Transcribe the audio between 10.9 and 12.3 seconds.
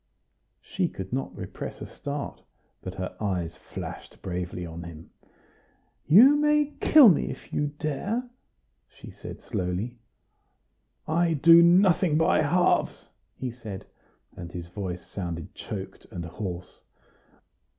"I do nothing